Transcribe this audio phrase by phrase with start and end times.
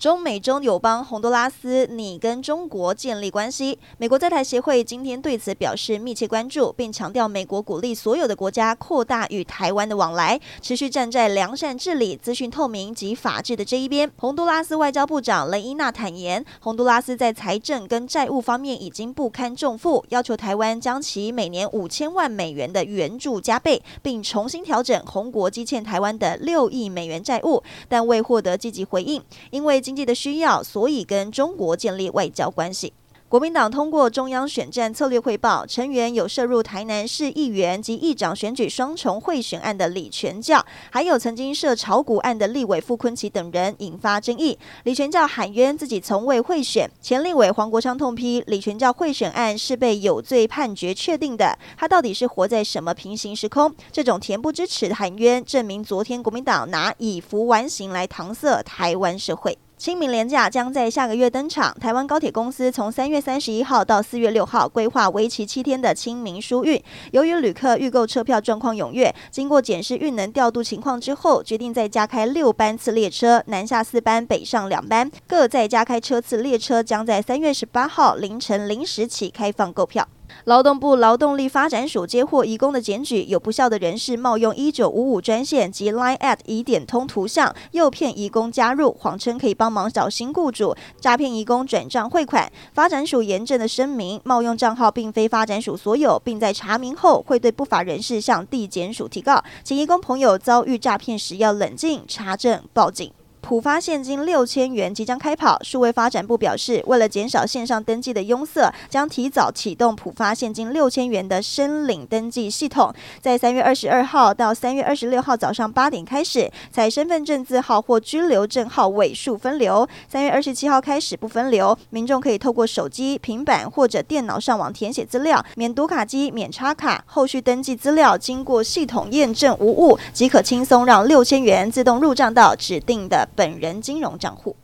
[0.00, 14.10] 中美洲友邦洪都拉斯拟跟中国建立关系，美国在台协会今天对此表示密切关注，并强调美国鼓励所有的国家扩大与台湾的往来，持续站在良善治理、资讯透明及法治的这一边。
[14.16, 29.82] 洪都拉斯外交部长雷伊娜坦言，洪都拉斯在财政跟债务方面已经不堪重负，要求台湾将其每年五千万美元的援助加倍，并重新调整红国积欠台湾的六亿美元债务，但未获得积极回应，因为。
[29.90, 32.92] 经济的需要，所以跟中国建立外交关系。
[33.28, 44.56] 国民党通过中央选战策略汇报，成员有涉入台南市议员及议长选举双重贿选案的李全教，还有曾经涉炒股案的立委傅崐萁等人，引发争议。
[44.84, 53.74] 李全教喊冤自己从未贿选，前立委黄国昌痛批李全教贿选案是被有罪判决确定的，他到底是活在什么平行时空？
[53.90, 59.58] 这种恬不知耻的喊冤，证明昨天国民党拿以服完刑来搪塞台湾社会。
[59.80, 61.74] 清明连假将在下个月登场。
[61.80, 66.78] 台湾高铁公司从三月三十一号到四月六号规划为期七天的清明疏运。
[67.12, 80.06] 由于旅客预购车票状况踊跃，经过检视运能调度情况之后，决定再加开六班次列车，南下四班，北上两班，各再加开车次列车将在三月十八号凌晨零时起开放购票。
[80.44, 92.50] 劳动部劳动力发展署接获移工的检举，有不肖的人士冒用一九五五专线及 Line@ 疑点通图像，诱骗移工加入，谎称可以帮忙找新雇主，诈骗移工转账汇款。
[92.72, 99.42] 发展署严正的声明，冒用账号并非发展署所有，并在查明后会对不法人士向地检署提告。
[99.62, 103.12] 请移工朋友遭遇诈骗时要冷静查证报警。
[103.40, 133.28] 普发现金六千元即将开跑，数位发展部表示，为了减少线上登记的拥塞，将提早启动普发现金六千元的申领登记系统，在三月二十二号到三月二十六号早上八点开始，采身份证字号或居留证号尾数分流；三月二十七号开始不分流，民众可以透过手机、平板或者电脑上网填写资料，免读卡机、免插卡，后续登记资料经过系统验证无误，即可轻松让六千元自动入账到指定的。
[133.34, 134.56] 本人金融账户。